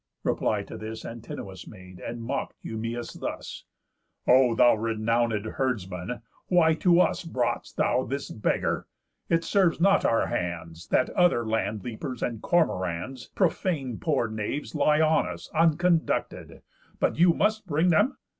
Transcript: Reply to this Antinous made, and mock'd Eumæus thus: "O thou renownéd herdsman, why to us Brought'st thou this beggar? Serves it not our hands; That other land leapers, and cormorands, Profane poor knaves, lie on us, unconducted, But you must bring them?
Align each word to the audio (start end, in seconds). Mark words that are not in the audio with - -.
Reply 0.23 0.63
to 0.63 0.77
this 0.77 1.05
Antinous 1.05 1.67
made, 1.67 1.99
and 1.99 2.23
mock'd 2.23 2.55
Eumæus 2.65 3.19
thus: 3.19 3.65
"O 4.25 4.55
thou 4.55 4.75
renownéd 4.75 5.45
herdsman, 5.57 6.23
why 6.47 6.73
to 6.73 6.99
us 6.99 7.23
Brought'st 7.23 7.75
thou 7.77 8.03
this 8.05 8.31
beggar? 8.31 8.87
Serves 9.41 9.77
it 9.77 9.83
not 9.83 10.03
our 10.03 10.25
hands; 10.25 10.87
That 10.87 11.11
other 11.11 11.45
land 11.45 11.83
leapers, 11.83 12.23
and 12.23 12.41
cormorands, 12.41 13.27
Profane 13.35 13.99
poor 13.99 14.27
knaves, 14.27 14.73
lie 14.73 15.01
on 15.01 15.27
us, 15.27 15.51
unconducted, 15.53 16.63
But 16.99 17.19
you 17.19 17.35
must 17.35 17.67
bring 17.67 17.89
them? 17.89 18.17